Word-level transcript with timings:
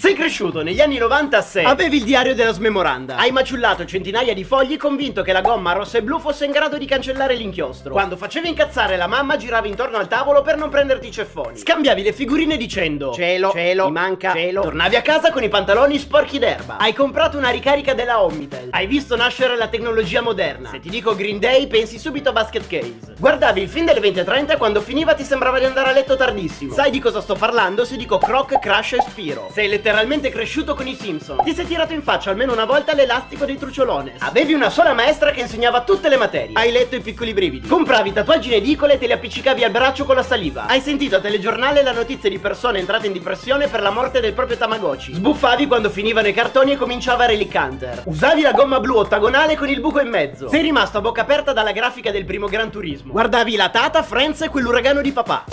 Sei 0.00 0.14
cresciuto 0.14 0.62
negli 0.62 0.80
anni 0.80 0.96
90 0.96 1.36
a 1.36 1.42
6. 1.42 1.64
Avevi 1.64 1.96
il 1.96 2.04
diario 2.04 2.32
della 2.32 2.52
smemoranda. 2.52 3.16
Hai 3.16 3.32
maciullato 3.32 3.84
centinaia 3.84 4.32
di 4.32 4.44
fogli 4.44 4.76
convinto 4.76 5.22
che 5.22 5.32
la 5.32 5.40
gomma 5.40 5.72
rossa 5.72 5.98
e 5.98 6.04
blu 6.04 6.20
fosse 6.20 6.44
in 6.44 6.52
grado 6.52 6.78
di 6.78 6.86
cancellare 6.86 7.34
l'inchiostro. 7.34 7.94
Quando 7.94 8.16
facevi 8.16 8.46
incazzare 8.46 8.96
la 8.96 9.08
mamma 9.08 9.36
giravi 9.36 9.68
intorno 9.68 9.96
al 9.96 10.06
tavolo 10.06 10.42
per 10.42 10.56
non 10.56 10.68
prenderti 10.68 11.08
i 11.08 11.10
ceffoni. 11.10 11.58
Scambiavi 11.58 12.04
le 12.04 12.12
figurine 12.12 12.56
dicendo 12.56 13.12
cielo, 13.12 13.50
cielo, 13.50 13.86
mi 13.86 13.90
manca, 13.90 14.34
cielo. 14.34 14.62
Tornavi 14.62 14.94
a 14.94 15.02
casa 15.02 15.32
con 15.32 15.42
i 15.42 15.48
pantaloni 15.48 15.98
sporchi 15.98 16.38
d'erba. 16.38 16.76
Hai 16.76 16.92
comprato 16.92 17.36
una 17.36 17.50
ricarica 17.50 17.92
della 17.92 18.22
Omnitel. 18.22 18.68
Hai 18.70 18.86
visto 18.86 19.16
nascere 19.16 19.56
la 19.56 19.66
tecnologia 19.66 20.20
moderna. 20.20 20.70
Se 20.70 20.78
ti 20.78 20.90
dico 20.90 21.16
Green 21.16 21.40
Day 21.40 21.66
pensi 21.66 21.98
subito 21.98 22.28
a 22.28 22.32
Basket 22.32 22.68
Case. 22.68 23.14
Guardavi 23.18 23.62
il 23.62 23.68
film 23.68 23.86
delle 23.86 24.00
20.30 24.00 24.52
e 24.52 24.56
quando 24.58 24.80
finiva 24.80 25.14
ti 25.14 25.24
sembrava 25.24 25.58
di 25.58 25.64
andare 25.64 25.88
a 25.88 25.92
letto 25.92 26.14
tardissimo. 26.14 26.72
Sai 26.72 26.92
di 26.92 27.00
cosa 27.00 27.20
sto 27.20 27.34
parlando 27.34 27.84
se 27.84 27.96
dico 27.96 28.18
Croc, 28.18 28.60
Crash 28.60 28.92
e 28.92 29.00
Spiro. 29.00 29.48
Sei 29.52 29.66
letteralmente 29.66 29.86
cresciuto 30.30 30.74
con 30.74 30.86
i 30.86 30.94
Simpson. 30.94 31.42
Ti 31.42 31.54
sei 31.54 31.66
tirato 31.66 31.92
in 31.92 32.02
faccia 32.02 32.30
almeno 32.30 32.52
una 32.52 32.64
volta 32.64 32.94
l'elastico 32.94 33.44
dei 33.44 33.56
truciolones. 33.56 34.20
Avevi 34.20 34.52
una 34.52 34.70
sola 34.70 34.92
maestra 34.92 35.30
che 35.30 35.40
insegnava 35.40 35.82
tutte 35.82 36.08
le 36.08 36.16
materie. 36.16 36.54
Hai 36.54 36.70
letto 36.70 36.96
i 36.96 37.00
piccoli 37.00 37.32
brividi. 37.32 37.66
Compravi 37.66 38.12
tatuaggi 38.12 38.48
in 38.48 38.54
edicola 38.54 38.92
e 38.92 38.98
te 38.98 39.06
li 39.06 39.12
appiccicavi 39.12 39.64
al 39.64 39.70
braccio 39.70 40.04
con 40.04 40.14
la 40.16 40.22
saliva. 40.22 40.66
Hai 40.66 40.80
sentito 40.80 41.16
a 41.16 41.20
telegiornale 41.20 41.82
la 41.82 41.92
notizia 41.92 42.28
di 42.28 42.38
persone 42.38 42.78
entrate 42.78 43.06
in 43.06 43.12
depressione 43.12 43.68
per 43.68 43.82
la 43.82 43.90
morte 43.90 44.20
del 44.20 44.32
proprio 44.32 44.56
Tamagotchi. 44.56 45.14
Sbuffavi 45.14 45.66
quando 45.66 45.90
finivano 45.90 46.28
i 46.28 46.34
cartoni 46.34 46.72
e 46.72 46.76
cominciava 46.76 47.26
Relic 47.26 47.54
Hunter. 47.54 48.02
Usavi 48.04 48.42
la 48.42 48.52
gomma 48.52 48.80
blu 48.80 48.96
ottagonale 48.96 49.56
con 49.56 49.68
il 49.68 49.80
buco 49.80 50.00
in 50.00 50.08
mezzo. 50.08 50.48
Sei 50.48 50.62
rimasto 50.62 50.98
a 50.98 51.00
bocca 51.00 51.22
aperta 51.22 51.52
dalla 51.52 51.72
grafica 51.72 52.10
del 52.10 52.24
primo 52.24 52.46
Gran 52.46 52.70
Turismo. 52.70 53.12
Guardavi 53.12 53.56
la 53.56 53.68
Tata, 53.70 54.02
Friends 54.02 54.42
e 54.42 54.48
quell'uragano 54.48 55.00
di 55.00 55.12
papà. 55.12 55.44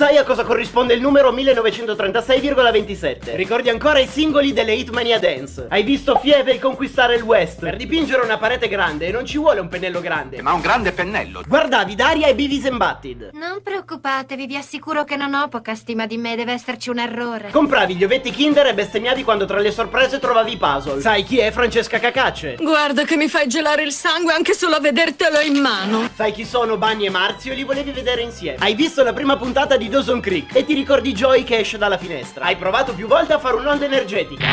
Sai 0.00 0.16
a 0.16 0.24
cosa 0.24 0.44
corrisponde 0.44 0.94
il 0.94 1.00
numero 1.02 1.30
1936,27? 1.30 3.36
Ricordi 3.36 3.68
ancora 3.68 3.98
i 3.98 4.06
singoli 4.06 4.54
delle 4.54 4.72
Hitmania 4.72 5.18
Dance? 5.18 5.66
Hai 5.68 5.82
visto 5.82 6.16
Fievel 6.16 6.58
conquistare 6.58 7.16
il 7.16 7.22
West? 7.22 7.60
Per 7.60 7.76
dipingere 7.76 8.22
una 8.22 8.38
parete 8.38 8.66
grande 8.66 9.10
non 9.10 9.26
ci 9.26 9.36
vuole 9.36 9.60
un 9.60 9.68
pennello 9.68 10.00
grande. 10.00 10.40
Ma 10.40 10.54
un 10.54 10.62
grande 10.62 10.92
pennello. 10.92 11.42
Guardavi 11.46 11.94
Daria 11.94 12.28
e 12.28 12.34
Beavis 12.34 12.64
and 12.64 12.78
Butted. 12.78 13.30
Non 13.34 13.60
preoccupatevi, 13.62 14.46
vi 14.46 14.56
assicuro 14.56 15.04
che 15.04 15.16
non 15.16 15.34
ho 15.34 15.48
poca 15.48 15.74
stima 15.74 16.06
di 16.06 16.16
me, 16.16 16.34
deve 16.34 16.52
esserci 16.52 16.88
un 16.88 16.98
errore. 16.98 17.50
Compravi 17.50 17.94
gli 17.94 18.04
ovetti 18.04 18.30
Kinder 18.30 18.68
e 18.68 18.72
bestemmiavi 18.72 19.22
quando 19.22 19.44
tra 19.44 19.58
le 19.58 19.70
sorprese 19.70 20.18
trovavi 20.18 20.52
i 20.52 20.56
puzzle. 20.56 21.02
Sai 21.02 21.24
chi 21.24 21.40
è 21.40 21.50
Francesca 21.50 21.98
Cacace? 21.98 22.56
Guarda 22.58 23.04
che 23.04 23.18
mi 23.18 23.28
fai 23.28 23.48
gelare 23.48 23.82
il 23.82 23.92
sangue 23.92 24.32
anche 24.32 24.54
solo 24.54 24.76
a 24.76 24.80
vedertelo 24.80 25.40
in 25.40 25.60
mano. 25.60 26.08
Sai 26.14 26.32
chi 26.32 26.46
sono 26.46 26.78
Bunny 26.78 27.04
e 27.04 27.10
Marzio 27.10 27.52
e 27.52 27.54
li 27.54 27.64
volevi 27.64 27.90
vedere 27.90 28.22
insieme. 28.22 28.56
Hai 28.60 28.72
visto 28.72 29.02
la 29.02 29.12
prima 29.12 29.36
puntata 29.36 29.76
di 29.76 29.88
Dawson 29.90 30.20
Creek 30.20 30.54
e 30.54 30.64
ti 30.64 30.72
ricordi 30.72 31.12
Joy 31.12 31.42
che 31.42 31.58
esce 31.58 31.76
dalla 31.76 31.98
finestra. 31.98 32.44
Hai 32.44 32.56
provato 32.56 32.94
più 32.94 33.06
volte 33.06 33.34
a 33.34 33.38
fare 33.38 33.56
un'onda 33.56 33.84
energetica. 33.84 34.46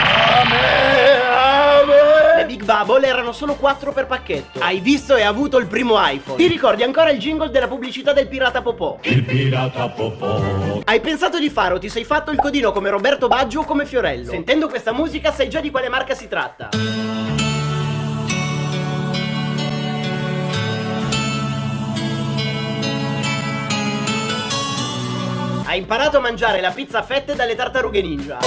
Le 2.36 2.46
Big 2.46 2.64
Bubble 2.64 3.08
erano 3.08 3.32
solo 3.32 3.54
4 3.56 3.94
per 3.94 4.08
pacchetto. 4.08 4.60
Hai 4.60 4.80
visto 4.80 5.16
e 5.16 5.22
avuto 5.22 5.58
il 5.58 5.68
primo 5.68 5.96
iPhone. 5.98 6.38
Ti 6.38 6.48
ricordi 6.48 6.84
ancora 6.84 7.12
il 7.12 7.20
jingle 7.20 7.50
della 7.50 7.68
pubblicità 7.68 8.12
del 8.14 8.28
pirata 8.28 8.62
Popò? 8.62 8.98
Il 9.04 9.24
pirata 9.24 9.88
Popò. 9.90 10.82
Hai 10.84 11.00
pensato 11.00 11.40
di 11.40 11.50
fare 11.50 11.76
o 11.76 11.80
ti 11.80 11.90
sei 11.90 12.04
fatto 12.04 12.32
il 12.32 12.40
codino 12.40 12.72
come 12.72 12.90
Roberto 12.90 13.28
Baggio 13.28 13.62
o 13.62 13.64
come 13.64 13.86
Fiorello? 13.86 14.32
Sentendo 14.32 14.68
questa 14.68 14.92
musica 14.92 15.32
sai 15.32 15.50
già 15.50 15.60
di 15.60 15.70
quale 15.70 15.88
marca 15.88 16.16
si 16.16 16.28
tratta. 16.28 16.70
Imparato 25.78 26.18
a 26.18 26.20
mangiare 26.20 26.60
la 26.60 26.72
pizza 26.72 27.00
a 27.00 27.04
fette 27.04 27.36
dalle 27.36 27.56
tartarughe 27.56 28.02
ninja. 28.02 28.40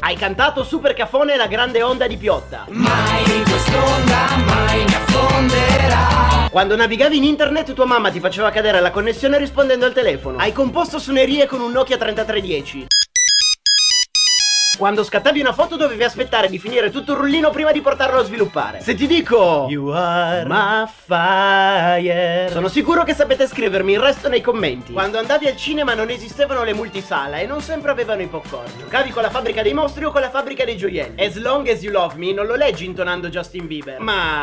Hai 0.00 0.16
cantato 0.16 0.64
Super 0.64 0.94
Cafone 0.94 1.34
e 1.34 1.36
la 1.36 1.46
grande 1.46 1.82
onda 1.82 2.06
di 2.06 2.16
Piotta. 2.16 2.66
Mai 2.68 3.42
quest'onda 3.42 4.36
mai 4.44 4.84
mi 4.84 4.94
affonderà. 4.94 6.48
Quando 6.50 6.76
navigavi 6.76 7.16
in 7.16 7.24
internet 7.24 7.72
tua 7.72 7.86
mamma 7.86 8.10
ti 8.10 8.20
faceva 8.20 8.50
cadere 8.50 8.80
la 8.80 8.90
connessione 8.90 9.38
rispondendo 9.38 9.84
al 9.84 9.92
telefono. 9.92 10.38
Hai 10.38 10.52
composto 10.52 10.98
suonerie 10.98 11.46
con 11.46 11.60
un 11.60 11.70
Nokia 11.70 11.96
3310. 11.96 12.95
Quando 14.76 15.04
scattavi 15.04 15.40
una 15.40 15.54
foto 15.54 15.76
dovevi 15.76 16.04
aspettare 16.04 16.48
di 16.50 16.58
finire 16.58 16.90
tutto 16.90 17.12
il 17.12 17.18
rullino 17.18 17.48
prima 17.48 17.72
di 17.72 17.80
portarlo 17.80 18.20
a 18.20 18.24
sviluppare. 18.24 18.82
Se 18.82 18.94
ti 18.94 19.06
dico 19.06 19.66
You 19.70 19.88
are 19.88 20.44
my 20.44 20.84
fire 20.86 22.50
Sono 22.50 22.68
sicuro 22.68 23.02
che 23.02 23.14
sapete 23.14 23.46
scrivermi 23.46 23.92
il 23.92 24.00
resto 24.00 24.28
nei 24.28 24.42
commenti. 24.42 24.92
Quando 24.92 25.18
andavi 25.18 25.46
al 25.46 25.56
cinema 25.56 25.94
non 25.94 26.10
esistevano 26.10 26.62
le 26.62 26.74
multisala 26.74 27.38
e 27.38 27.46
non 27.46 27.62
sempre 27.62 27.90
avevano 27.90 28.20
i 28.20 28.26
popcorn. 28.26 28.70
Giocavi 28.78 29.10
con 29.10 29.22
la 29.22 29.30
fabbrica 29.30 29.62
dei 29.62 29.72
mostri 29.72 30.04
o 30.04 30.10
con 30.10 30.20
la 30.20 30.28
fabbrica 30.30 30.64
dei 30.66 30.76
gioielli. 30.76 31.24
As 31.24 31.36
long 31.36 31.66
as 31.68 31.82
you 31.82 31.90
love 31.90 32.16
me 32.16 32.34
non 32.34 32.44
lo 32.44 32.54
leggi 32.54 32.84
intonando 32.84 33.28
Justin 33.28 33.66
Bieber. 33.66 33.98
Ma 34.00 34.42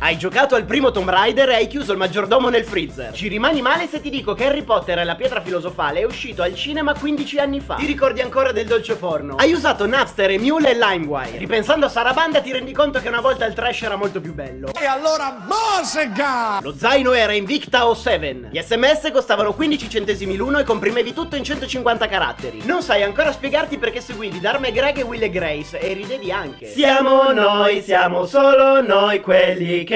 hai 0.00 0.18
giocato 0.18 0.54
al 0.54 0.64
primo 0.64 0.90
Tomb 0.90 1.08
Raider 1.08 1.48
e 1.48 1.54
hai 1.54 1.66
chiuso 1.66 1.92
il 1.92 1.98
maggiordomo 1.98 2.48
nel 2.50 2.64
freezer. 2.64 3.12
Ci 3.12 3.28
rimani 3.28 3.62
male 3.62 3.86
se 3.86 4.00
ti 4.00 4.10
dico 4.10 4.34
che 4.34 4.46
Harry 4.46 4.62
Potter 4.62 4.98
e 4.98 5.04
la 5.04 5.14
pietra 5.14 5.40
filosofale 5.40 6.00
è 6.00 6.04
uscito 6.04 6.42
al 6.42 6.54
cinema 6.54 6.94
15 6.94 7.38
anni 7.38 7.60
fa. 7.60 7.76
Ti 7.76 7.86
ricordi 7.86 8.20
ancora 8.20 8.52
del 8.52 8.66
dolce 8.66 8.96
forno? 8.96 9.36
Hai 9.36 9.52
usato 9.52 9.86
Napster, 9.86 10.30
Emule 10.30 10.70
e 10.70 10.74
LimeWire. 10.74 11.38
Ripensando 11.38 11.86
a 11.86 11.88
Sarabanda 11.88 12.40
ti 12.40 12.52
rendi 12.52 12.72
conto 12.72 13.00
che 13.00 13.08
una 13.08 13.20
volta 13.20 13.46
il 13.46 13.54
trash 13.54 13.82
era 13.82 13.96
molto 13.96 14.20
più 14.20 14.34
bello. 14.34 14.68
E 14.78 14.84
allora 14.84 15.42
Mosega! 15.46 16.58
Lo 16.60 16.74
zaino 16.76 17.12
era 17.12 17.32
Invicta 17.32 17.86
o 17.86 17.94
7. 17.94 18.48
Gli 18.50 18.60
sms 18.60 19.10
costavano 19.10 19.54
15 19.54 19.88
centesimi 19.88 20.36
l'uno 20.36 20.58
e 20.58 20.64
comprimevi 20.64 21.12
tutto 21.14 21.36
in 21.36 21.44
150 21.44 22.06
caratteri. 22.08 22.62
Non 22.64 22.82
sai 22.82 23.02
ancora 23.02 23.32
spiegarti 23.32 23.78
perché 23.78 24.00
seguivi 24.00 24.38
Dharma 24.38 24.66
e 24.66 24.72
Greg 24.72 24.98
e 24.98 25.02
Will 25.02 25.22
e 25.22 25.30
Grace 25.30 25.78
e 25.78 25.92
ridevi 25.94 26.30
anche. 26.30 26.66
Siamo 26.66 27.32
noi, 27.32 27.80
siamo 27.82 28.26
solo 28.26 28.82
noi 28.82 29.20
quelli 29.20 29.84
che... 29.84 29.92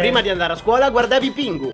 Prima 0.00 0.20
di 0.20 0.28
andare 0.28 0.52
a 0.52 0.56
scuola 0.56 0.90
guardavi 0.90 1.30
Pingu. 1.30 1.70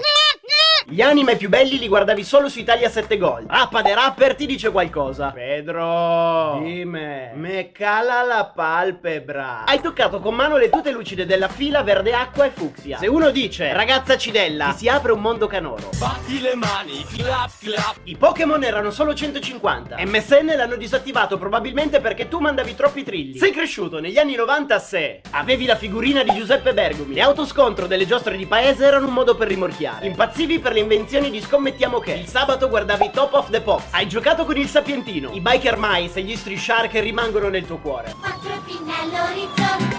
Gli 0.86 1.00
anime 1.00 1.36
più 1.36 1.48
belli 1.48 1.78
li 1.78 1.88
guardavi 1.88 2.22
solo 2.24 2.48
su 2.48 2.58
Italia 2.58 2.90
7 2.90 3.16
Gold. 3.16 3.48
Rappa 3.48 3.82
de 3.82 3.94
rapper 3.94 4.34
ti 4.34 4.46
dice 4.46 4.70
qualcosa. 4.70 5.30
Pedro, 5.30 6.60
dimmi, 6.62 7.21
me 7.42 7.72
cala 7.72 8.22
la 8.22 8.52
palpebra. 8.54 9.64
Hai 9.64 9.80
toccato 9.80 10.20
con 10.20 10.32
mano 10.32 10.56
le 10.56 10.70
tute 10.70 10.92
lucide 10.92 11.26
della 11.26 11.48
fila 11.48 11.82
verde 11.82 12.14
acqua 12.14 12.44
e 12.44 12.50
fucsia. 12.50 12.98
Se 12.98 13.08
uno 13.08 13.30
dice 13.30 13.72
ragazza 13.72 14.16
cidella, 14.16 14.70
ti 14.70 14.76
si 14.78 14.88
apre 14.88 15.10
un 15.10 15.20
mondo 15.20 15.48
canoro. 15.48 15.90
Batti 15.98 16.40
le 16.40 16.54
mani, 16.54 17.04
clap 17.04 17.50
clap. 17.58 17.96
I 18.04 18.16
Pokémon 18.16 18.62
erano 18.62 18.92
solo 18.92 19.12
150. 19.12 19.96
MSN 19.98 20.54
l'hanno 20.54 20.76
disattivato 20.76 21.36
probabilmente 21.36 22.00
perché 22.00 22.28
tu 22.28 22.38
mandavi 22.38 22.76
troppi 22.76 23.02
trilli. 23.02 23.38
Sei 23.38 23.50
cresciuto 23.50 23.98
negli 23.98 24.18
anni 24.18 24.36
90 24.36 24.78
se 24.78 25.22
avevi 25.32 25.66
la 25.66 25.74
figurina 25.74 26.22
di 26.22 26.32
Giuseppe 26.34 26.72
Bergomi. 26.72 27.14
Le 27.14 27.22
autoscontro 27.22 27.88
delle 27.88 28.06
giostre 28.06 28.36
di 28.36 28.46
paese 28.46 28.84
erano 28.84 29.08
un 29.08 29.14
modo 29.14 29.34
per 29.34 29.48
rimorchiare. 29.48 30.06
Impazzivi 30.06 30.60
per 30.60 30.74
le 30.74 30.80
invenzioni 30.80 31.28
di 31.28 31.40
Scommettiamo 31.40 31.98
che. 31.98 32.12
Il 32.12 32.28
sabato 32.28 32.68
guardavi 32.68 33.10
Top 33.10 33.32
of 33.34 33.50
the 33.50 33.60
Pops. 33.60 33.92
Hai 33.94 34.06
giocato 34.06 34.44
con 34.44 34.56
il 34.56 34.68
Sapientino. 34.68 35.32
I 35.32 35.40
Biker 35.40 35.74
Mice 35.76 36.20
e 36.20 36.22
gli 36.22 36.36
Street 36.36 36.60
Shark 36.60 36.92
rimangono 37.00 37.30
nel 37.48 37.66
tuo 37.66 37.78
cuore. 37.78 38.14
Quattro 38.20 38.60
pinne 38.64 38.92
all'orizzonte. 39.00 39.98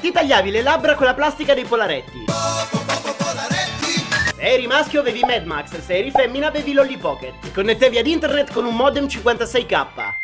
Ti 0.00 0.12
tagliavi 0.12 0.50
le 0.50 0.62
labbra 0.62 0.94
con 0.94 1.06
la 1.06 1.14
plastica 1.14 1.54
dei 1.54 1.64
polaretti. 1.64 2.24
Se 4.34 4.40
eri 4.40 4.66
maschio 4.66 5.00
avevi 5.00 5.20
Mad 5.20 5.44
Max, 5.44 5.78
se 5.80 5.96
eri 5.96 6.10
femmina 6.10 6.48
avevi 6.48 6.72
Lolly 6.72 6.98
Pocket. 6.98 7.38
Ti 7.40 7.52
connettevi 7.52 7.98
ad 7.98 8.06
internet 8.06 8.52
con 8.52 8.64
un 8.64 8.74
modem 8.74 9.06
56k. 9.06 10.22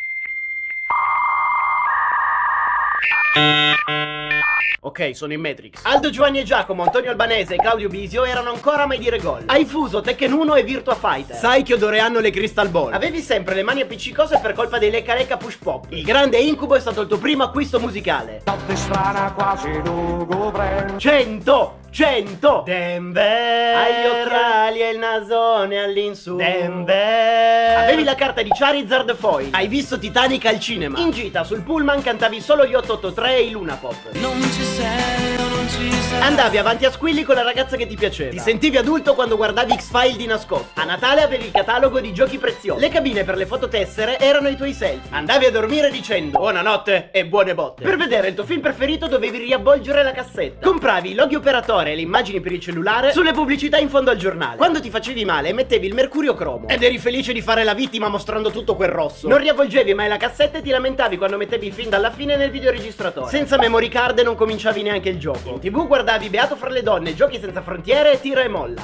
Ok, 4.82 5.14
sono 5.14 5.32
in 5.32 5.40
Matrix. 5.40 5.80
Aldo 5.84 6.10
Giovanni 6.10 6.40
e 6.40 6.42
Giacomo, 6.42 6.82
Antonio 6.82 7.10
Albanese 7.10 7.54
e 7.54 7.56
Claudio 7.58 7.88
Bisio 7.88 8.24
erano 8.24 8.50
ancora 8.50 8.84
a 8.84 8.86
mai 8.86 8.98
dire 8.98 9.18
gol. 9.18 9.42
Hai 9.46 9.64
fuso 9.64 10.00
Tekken 10.00 10.32
1 10.32 10.54
e 10.54 10.62
Virtua 10.62 10.94
Fighter. 10.94 11.36
Sai 11.36 11.62
che 11.62 11.74
odore 11.74 11.98
hanno 11.98 12.20
le 12.20 12.30
Crystal 12.30 12.68
Ball. 12.68 12.92
Avevi 12.92 13.20
sempre 13.20 13.54
le 13.54 13.62
mani 13.62 13.82
appiccicose 13.82 14.38
per 14.40 14.54
colpa 14.54 14.78
dei 14.78 14.90
lecca 14.90 15.14
lecca 15.14 15.36
push 15.36 15.56
pop. 15.56 15.86
Il 15.90 16.02
grande 16.02 16.38
incubo 16.38 16.76
è 16.76 16.80
stato 16.80 17.02
il 17.02 17.08
tuo 17.08 17.18
primo 17.18 17.42
acquisto 17.44 17.78
musicale. 17.78 18.42
Notte 18.46 18.76
strana 18.76 19.32
quasi 19.32 19.70
lugubre 19.84 20.94
100 20.96 21.80
100 21.90 22.62
Denver. 22.64 23.76
Hai 23.76 24.02
gli 24.02 24.06
occhiali 24.06 24.81
e 24.81 24.90
il 24.90 24.98
nasone 24.98 25.82
all'insù. 25.82 26.37
Denver. 26.37 27.78
Avevi 27.78 28.04
la 28.04 28.14
carta 28.14 28.42
di 28.42 28.50
Charizard 28.50 29.14
Foil. 29.16 29.48
Hai 29.50 29.66
visto 29.66 29.98
Titanic 29.98 30.46
al 30.46 30.60
cinema. 30.60 31.00
In 31.00 31.10
gita 31.10 31.42
sul 31.42 31.62
pullman 31.62 32.00
cantavi 32.00 32.40
solo 32.40 32.64
gli 32.64 32.75
883 32.75 33.37
e 33.37 33.42
i 33.42 33.50
Luna 33.50 33.75
Pop. 33.75 33.96
Non 34.12 34.40
ci 34.40 34.62
sei, 34.62 35.39
Andavi 36.20 36.58
avanti 36.58 36.84
a 36.84 36.90
squilli 36.90 37.22
con 37.22 37.34
la 37.34 37.43
ragazza 37.43 37.76
che 37.76 37.87
ti 37.87 37.94
piaceva. 37.94 38.31
Ti 38.31 38.38
sentivi 38.38 38.76
adulto 38.76 39.14
quando 39.14 39.37
guardavi 39.37 39.75
X-File 39.75 40.17
di 40.17 40.26
nascosto. 40.26 40.81
A 40.81 40.84
Natale 40.84 41.22
avevi 41.22 41.46
il 41.46 41.50
catalogo 41.52 42.00
di 42.00 42.12
giochi 42.12 42.38
preziosi. 42.38 42.81
Le 42.81 42.88
cabine 42.88 43.25
per 43.25 43.37
le 43.37 43.46
fototessere 43.46 44.19
erano 44.19 44.49
i 44.49 44.56
tuoi 44.56 44.72
selfie. 44.72 45.11
Andavi 45.11 45.46
a 45.46 45.50
dormire 45.50 45.90
dicendo 45.90 46.38
buonanotte 46.38 47.11
e 47.12 47.26
buone 47.26 47.55
botte. 47.55 47.84
Per 47.84 47.96
vedere 47.96 48.28
il 48.28 48.34
tuo 48.34 48.44
film 48.44 48.61
preferito 48.61 49.06
dovevi 49.06 49.38
riavvolgere 49.38 50.02
la 50.02 50.12
cassetta. 50.12 50.67
Compravi 50.67 51.11
i 51.11 51.14
loghi 51.14 51.37
operatore 51.37 51.93
e 51.93 51.94
le 51.94 52.02
immagini 52.02 52.40
per 52.40 52.52
il 52.52 52.61
cellulare 52.61 53.12
sulle 53.12 53.32
pubblicità 53.32 53.78
in 53.78 53.88
fondo 53.88 54.11
al 54.11 54.17
giornale. 54.17 54.56
Quando 54.56 54.81
ti 54.81 54.90
facevi 54.90 55.25
male 55.25 55.52
mettevi 55.52 55.87
il 55.87 55.94
mercurio 55.94 56.34
cromo. 56.34 56.69
Ed 56.69 56.82
eri 56.82 56.99
felice 56.99 57.32
di 57.32 57.40
fare 57.40 57.64
la 57.64 57.75
vittima 57.75 58.08
mostrando 58.08 58.50
tutto 58.50 58.75
quel 58.75 58.90
rosso. 58.90 59.28
Non 59.28 59.38
riavvolgevi 59.38 59.94
mai 59.94 60.08
la 60.08 60.17
cassetta 60.17 60.58
e 60.58 60.62
ti 60.62 60.70
lamentavi 60.70 61.17
quando 61.17 61.37
mettevi 61.37 61.67
il 61.69 61.72
film 61.72 61.88
dalla 61.88 62.11
fine 62.11 62.37
nel 62.37 62.50
videoregistratore. 62.50 63.31
Senza 63.31 63.56
memory 63.56 63.88
card 63.88 64.19
non 64.20 64.34
cominciavi 64.34 64.82
neanche 64.82 65.08
il 65.08 65.19
gioco. 65.19 65.58
Tv 65.60 65.86
guardavi 65.86 66.30
Beato 66.30 66.56
fra 66.56 66.70
le 66.70 66.82
donne, 66.82 67.14
Giochi 67.14 67.38
senza 67.38 67.60
frontiere 67.60 68.12
e 68.12 68.20
tira 68.20 68.40
e 68.40 68.48
molla. 68.48 68.82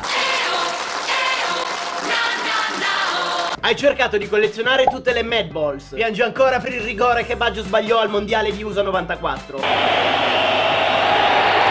Hai 3.61 3.75
cercato 3.75 4.19
di 4.19 4.29
collezionare 4.29 4.85
tutte 4.85 5.13
le 5.13 5.23
Mad 5.23 5.47
Balls. 5.51 5.93
Piangi 5.95 6.21
ancora 6.21 6.61
per 6.61 6.75
il 6.75 6.83
rigore 6.83 7.25
che 7.25 7.35
Baggio 7.35 7.63
sbagliò 7.63 7.99
al 7.99 8.11
mondiale 8.11 8.53
di 8.53 8.63
USA 8.63 8.83
94. 8.83 9.59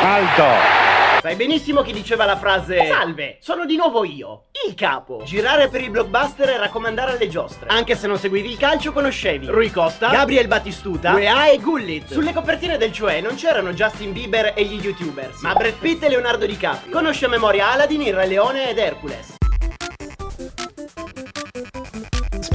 Alto. 0.01 0.84
Sai 1.25 1.35
benissimo 1.35 1.81
chi 1.81 1.91
diceva 1.91 2.23
la 2.25 2.37
frase 2.37 2.85
Salve, 2.85 3.37
sono 3.39 3.65
di 3.65 3.75
nuovo 3.75 4.03
io, 4.03 4.43
il 4.67 4.75
capo. 4.75 5.23
Girare 5.25 5.69
per 5.69 5.81
il 5.81 5.89
blockbuster 5.89 6.49
e 6.49 6.57
raccomandare 6.57 7.13
alle 7.13 7.27
giostre. 7.27 7.67
Anche 7.69 7.95
se 7.95 8.05
non 8.05 8.19
seguivi 8.19 8.51
il 8.51 8.57
calcio, 8.59 8.91
conoscevi 8.91 9.47
Rui 9.47 9.71
Costa, 9.71 10.11
Gabriel 10.11 10.47
Battistuta, 10.47 11.15
UEA 11.15 11.49
e 11.49 11.57
Gullit. 11.57 12.11
Sulle 12.11 12.31
copertine 12.31 12.77
del 12.77 12.91
Cioè 12.91 13.21
non 13.21 13.33
c'erano 13.33 13.73
Justin 13.73 14.13
Bieber 14.13 14.53
e 14.55 14.65
gli 14.65 14.79
youtubers, 14.79 15.41
ma 15.41 15.55
Brad 15.55 15.73
Pitt 15.79 16.03
e 16.03 16.09
Leonardo 16.09 16.45
DiCaprio. 16.45 16.91
Conosce 16.91 17.25
a 17.25 17.29
memoria 17.29 17.71
Aladdin, 17.71 18.03
il 18.03 18.13
Re 18.13 18.27
Leone 18.27 18.69
ed 18.69 18.77
Hercules. 18.77 19.33